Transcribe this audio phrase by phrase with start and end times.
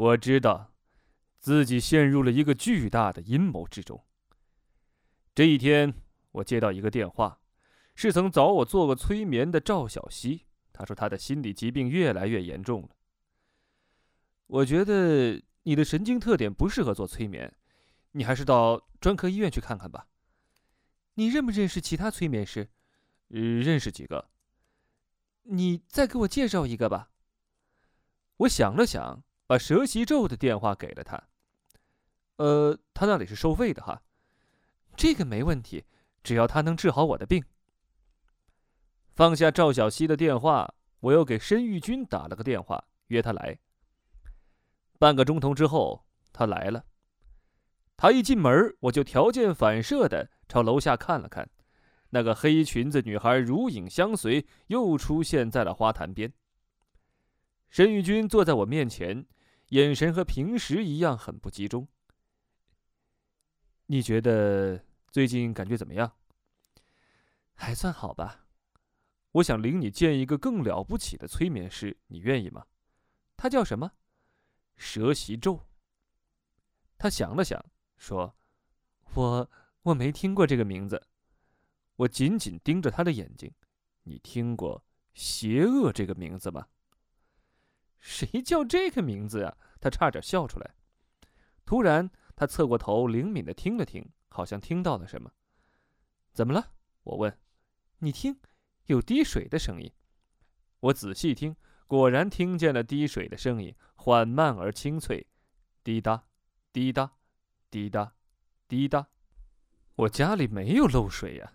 [0.00, 0.72] 我知道，
[1.40, 4.02] 自己陷入了一个巨大的阴谋之中。
[5.34, 5.92] 这一天，
[6.32, 7.42] 我接到一个电话，
[7.94, 10.46] 是曾找我做过催眠的赵小西。
[10.72, 12.88] 他说他的心理疾病越来越严重了。
[14.46, 17.54] 我觉得你的神经特点不适合做催眠，
[18.12, 20.06] 你还是到专科医院去看看吧。
[21.12, 22.70] 你认不认识其他催眠师？
[23.28, 24.30] 认识几个。
[25.42, 27.10] 你再给我介绍一个吧。
[28.38, 31.20] 我想了想，把蛇习咒的电话给了他。
[32.36, 34.00] 呃，他那里是收费的哈。
[34.96, 35.84] 这个没问题，
[36.22, 37.42] 只要他能治好我的病。
[39.08, 43.58] 放下赵小西的电话，我又给申玉军打了个电话，约他来。
[45.00, 46.84] 半个钟头之后，他来了。
[47.96, 51.50] 他一进门，我就条件反射的朝楼下看了看。
[52.10, 56.32] 那个黑裙子女孩如影相随，又出现在了花坛边。
[57.68, 59.26] 申玉军坐在我面前，
[59.70, 61.88] 眼神和平时一样很不集中。
[63.86, 66.12] 你觉得最近感觉怎么样？
[67.54, 68.46] 还算好吧。
[69.32, 72.66] 我想领你见一个更了不起的催眠师，你愿意吗？
[73.36, 73.92] 他叫什么？
[74.76, 75.68] 蛇袭咒。
[76.98, 77.64] 他想了想，
[77.96, 78.34] 说
[79.14, 79.50] ：“我
[79.82, 81.06] 我没听过这个名字。”
[81.94, 83.52] 我紧紧盯着他的眼睛，
[84.02, 86.66] 你听过“邪恶”这个名字吗？
[88.00, 89.56] 谁叫这个名字呀？
[89.80, 90.74] 他差点笑出来。
[91.64, 95.30] 突然，他侧过头，灵敏的听了听，好像听到了什么。
[96.32, 96.72] 怎么了？
[97.04, 97.38] 我问。
[97.98, 98.40] 你听，
[98.86, 99.92] 有滴水的声音。
[100.80, 101.54] 我仔细听，
[101.86, 105.26] 果然听见了滴水的声音，缓慢而清脆，
[105.84, 106.24] 滴答，
[106.72, 107.12] 滴答，
[107.70, 108.14] 滴答，
[108.66, 109.06] 滴答。
[109.94, 111.52] 我家里没有漏水呀。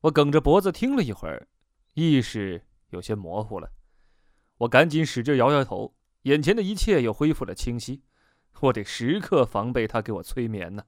[0.00, 1.46] 我梗着脖子听了一会儿，
[1.92, 3.70] 意识有些模糊了。
[4.58, 8.02] 我赶紧使劲摇摇头，眼前的一切又恢复了清晰。
[8.60, 10.84] 我得时刻防备他给我催眠呢。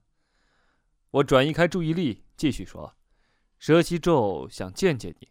[1.11, 2.95] 我转移开注意力，继续说
[3.59, 5.29] ：“蛇西咒想见见你。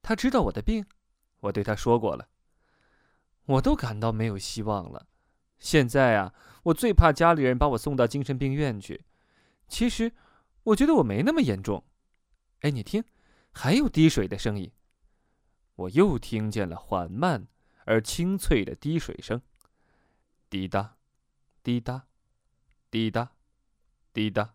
[0.00, 0.86] 他知道我的病，
[1.40, 2.28] 我对他说过了。
[3.44, 5.06] 我都感到没有希望了。
[5.58, 9.04] 现在啊，我最怕家里人把我送到精神病院去。
[9.68, 10.12] 其实，
[10.62, 11.84] 我觉得我没那么严重。”
[12.60, 13.04] 哎，你听，
[13.52, 14.70] 还有滴水的声音。
[15.78, 17.46] 我又听见了缓慢
[17.84, 19.40] 而清脆的滴水声，
[20.50, 20.96] 滴答，
[21.62, 22.06] 滴答，
[22.90, 23.30] 滴答，
[24.12, 24.54] 滴答。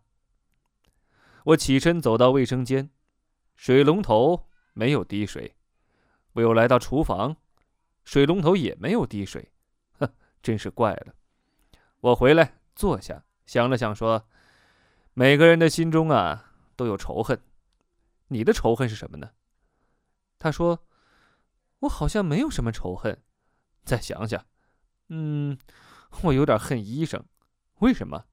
[1.44, 2.90] 我起身走到卫生间，
[3.56, 5.56] 水龙头没有滴水。
[6.34, 7.36] 我又来到厨房，
[8.04, 9.50] 水龙头也没有滴水。
[9.98, 10.12] 哼，
[10.42, 11.14] 真是怪了。
[12.00, 14.28] 我回来坐下，想了想，说
[15.14, 17.40] ：“每个人的心中啊，都有仇恨。”
[18.28, 19.30] 你的仇恨是什么呢？
[20.38, 20.83] 他说
[21.80, 23.22] ：“我好像没有什么仇恨。”
[23.84, 24.44] 再想想，
[25.08, 25.58] 嗯，
[26.22, 27.22] 我有点恨医生。
[27.80, 28.24] 为什么？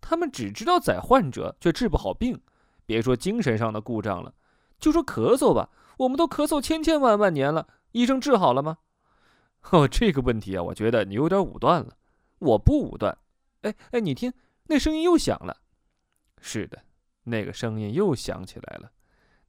[0.00, 2.40] 他们只知道宰患者，却治不好病。
[2.86, 4.34] 别说精神上的故障了，
[4.78, 8.78] 就说咳嗽吧，我们都咳嗽千千万万年了，医生治好了吗？
[9.70, 11.96] 哦，这个问题啊，我觉得你有点武断了。
[12.38, 13.16] 我不武断。
[13.62, 14.32] 哎哎，你听，
[14.64, 15.56] 那声音又响了。
[16.40, 16.84] 是的，
[17.22, 18.92] 那个声音又响起来了。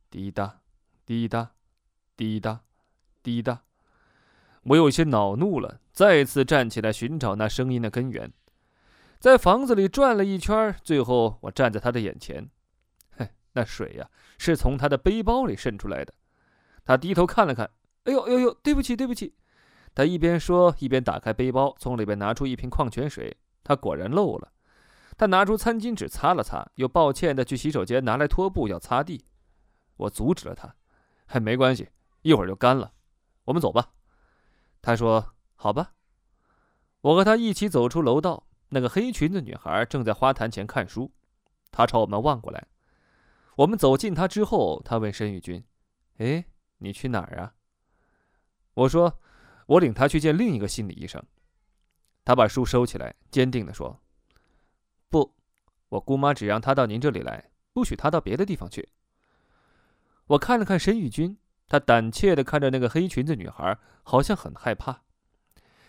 [0.09, 0.61] 滴答，
[1.05, 1.51] 滴答，
[2.15, 2.63] 滴答，
[3.25, 3.63] 滴答。
[4.61, 8.31] 我有些恼怒了，再次站起来寻找那声音的根源，
[9.19, 12.47] 在房子里转了一圈，最后我站在他的眼前。
[13.17, 16.13] 嘿，那水呀，是从他的背包里渗出来的。
[16.83, 17.69] 他低头看了看，
[18.03, 19.33] 哎呦，哎呦，对不起，对不起。
[19.95, 23.35] 他一边说，一边打开背包，从里边拿出一瓶矿泉水。
[23.63, 24.51] 他果然漏了。
[25.17, 29.25] 他拿出餐巾纸擦了擦，又抱歉的去洗手间拿来拖布要擦地。
[29.97, 30.75] 我阻止了他，
[31.27, 31.87] 嘿没关系，
[32.21, 32.91] 一会儿就干了。
[33.45, 33.93] 我们走吧。
[34.81, 35.93] 他说：“好吧。”
[37.01, 38.47] 我和他一起走出楼道。
[38.69, 41.11] 那个黑裙子女孩正在花坛前看书，
[41.71, 42.67] 她朝我们望过来。
[43.57, 45.63] 我们走近她之后，她问申玉君
[46.17, 46.43] ：“哎，
[46.79, 47.53] 你去哪儿啊？”
[48.73, 49.19] 我说
[49.67, 51.23] ：“我领她去见另一个心理医生。”
[52.25, 54.01] 他把书收起来，坚定地说
[55.09, 55.35] ：“不，
[55.89, 58.89] 我姑妈只让她到您这里来，不许她到别的地方去。”
[60.25, 65.01] 我看了看申玉君，他胆怯的看着那个黑裙子女孩，好像很害怕。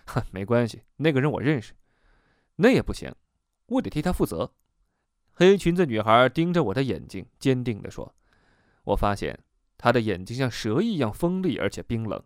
[0.06, 1.74] 哼，没关系，那个人我认识。
[2.56, 3.14] 那也不行，
[3.66, 4.52] 我得替他负责。
[5.32, 8.14] 黑裙子女孩盯着我的眼睛，坚定地说
[8.84, 9.38] ：“我发现
[9.76, 12.22] 她的眼睛像蛇一样锋利而且冰冷。”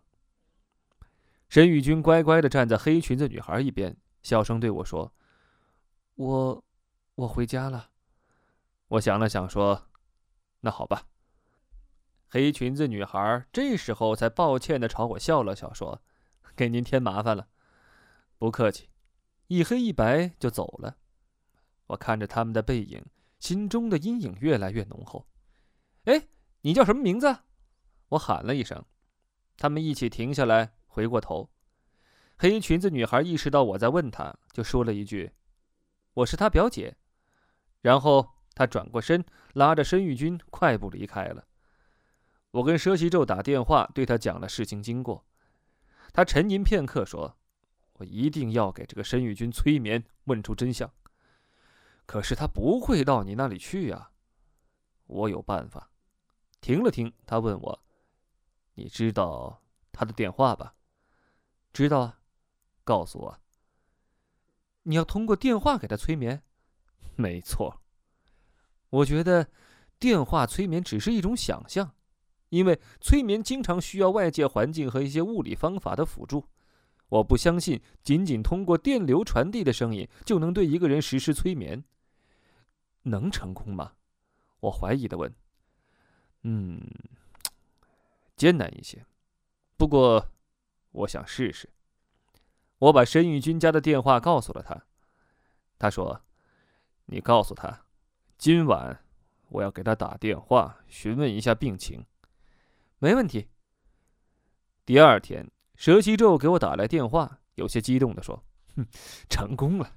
[1.49, 5.11] 沈宇军乖乖的站在黑裙子女孩一边，小声对我说
[6.15, 6.63] ：“我，
[7.15, 7.89] 我回家了。”
[8.87, 9.89] 我想了想，说
[10.61, 11.03] ：“那好吧。”
[12.33, 16.01] 黑裙子女孩这时候才抱歉的朝我笑了笑，说
[16.55, 17.49] ：“给您添麻烦了。”
[18.39, 18.89] 不客气。
[19.47, 20.95] 一黑一白就走了。
[21.87, 23.05] 我看着他们的背影，
[23.37, 25.27] 心中的阴影越来越浓厚。
[26.05, 26.29] 哎，
[26.61, 27.39] 你叫什么名字？
[28.07, 28.81] 我喊了一声。
[29.57, 31.51] 他们一起停下来，回过头。
[32.37, 35.33] 黑裙子女孩意识到我在问她，就说了一句
[36.15, 36.95] ：“我是她表姐。”
[37.81, 38.25] 然后
[38.55, 41.45] 她转过身，拉着申玉军快步离开了。
[42.51, 45.25] 我跟佘西宙打电话，对他讲了事情经过。
[46.13, 47.37] 他沉吟片刻，说
[47.93, 50.91] ：“我一定要给这个申玉军催眠，问出真相。
[52.05, 54.11] 可是他不会到你那里去呀。”
[55.07, 55.89] 我有办法。
[56.59, 57.83] 停了停，他问我
[58.75, 59.61] ：“你知道
[59.91, 60.75] 他的电话吧
[61.73, 62.19] ？”“知道啊。”
[62.83, 63.39] 告诉我，
[64.83, 66.43] 你要通过电话给他催眠？
[67.15, 67.81] 没错。
[68.89, 69.47] 我觉得
[69.99, 71.93] 电话催眠只是一种想象，
[72.51, 76.45] 因为催眠经常需要外界环境和一些物理方法的辅助。
[77.07, 81.83] 我不相信仅仅通过电流传递的声音就能对一个人实施催眠。
[83.03, 83.93] 能成功吗？
[84.59, 85.33] 我怀疑的问。
[86.43, 86.81] 嗯，
[88.35, 89.05] 艰难一些，
[89.77, 90.27] 不过
[90.91, 91.69] 我想试试。
[92.79, 94.85] 我把申玉君家的电话告诉了他，
[95.79, 96.21] 他说
[97.07, 97.85] ：“你告诉他，
[98.37, 99.05] 今晚
[99.49, 102.05] 我要给他打电话询问一下病情。”
[103.03, 103.47] 没问题。
[104.85, 108.45] 第二天，蛇西咒给我打来电话，有些激动的说
[108.77, 108.85] ：“哼，
[109.27, 109.95] 成功了！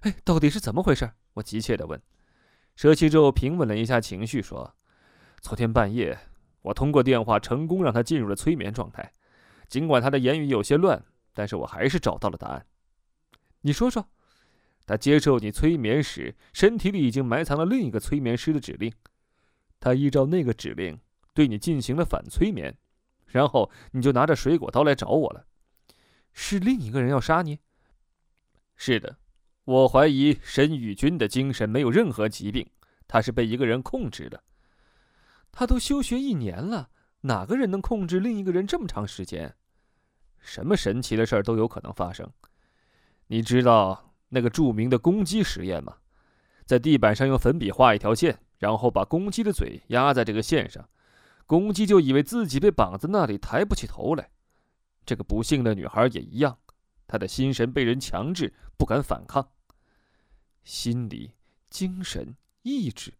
[0.00, 2.02] 哎，到底是怎么回事？”我急切的问。
[2.74, 4.74] 蛇西咒平稳了一下情绪，说
[5.40, 6.18] ：“昨天半夜，
[6.62, 9.12] 我通过电话成功让他进入了催眠状态，
[9.68, 11.00] 尽管他的言语有些乱。”
[11.32, 12.66] 但是我还是找到了答案。
[13.60, 14.08] 你说说，
[14.84, 18.92] 他接受你催眠时，身体里已经埋藏了另一个催眠师的指令，
[19.78, 20.98] 他依照那个指令
[21.34, 22.76] 对你进行了反催眠，
[23.26, 25.46] 然后你就拿着水果刀来找我了。
[26.32, 27.58] 是另一个人要杀你？
[28.76, 29.18] 是的，
[29.64, 32.68] 我怀疑申宇君的精神没有任何疾病，
[33.06, 34.42] 他是被一个人控制的。
[35.50, 36.90] 他都休学一年了，
[37.20, 39.54] 哪个人能控制另一个人这么长时间？
[40.40, 42.28] 什么神奇的事儿都有可能发生。
[43.26, 45.98] 你知道那个著名的公鸡实验吗？
[46.64, 50.88] 在地板上用粉笔画一条线，然后把公鸡的嘴压在这个线上，
[51.60, 54.30] 公鸡就以为自己被绑在那里，抬不起头来。
[55.04, 56.58] 这个不幸的女孩也一样，
[57.06, 59.50] 她的心神被人强制，不敢反抗。
[60.64, 61.32] 心理、
[61.68, 63.12] 精神、意志，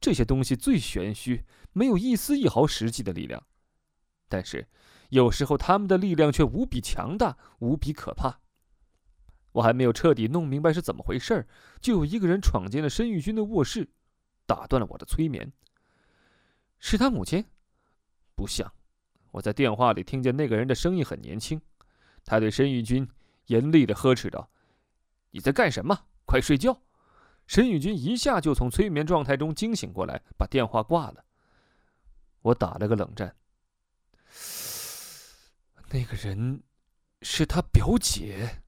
[0.00, 3.46] 这些东西最玄虚，没有一丝一毫实际的力量。
[4.28, 4.66] 但是。
[5.10, 8.40] 有时候他们的力量却无比强大，无比可怕。
[9.52, 11.46] 我还没有彻底弄明白是怎么回事
[11.80, 13.88] 就有一个人闯进了申玉军的卧室，
[14.46, 15.52] 打断了我的催眠。
[16.80, 17.44] 是他母亲？
[18.36, 18.70] 不像。
[19.32, 21.60] 我在电话里听见那个人的声音很年轻，
[22.24, 23.08] 他对申玉军
[23.46, 24.48] 严厉的呵斥道
[25.32, 26.06] ：“你在干什么？
[26.24, 26.82] 快睡觉！”
[27.48, 31.24] 申玉军一下就从催眠状态中惊醒过来，把电话挂了。
[32.42, 33.34] 我打了个冷战。
[35.90, 36.62] 那个人，
[37.22, 38.62] 是他表姐。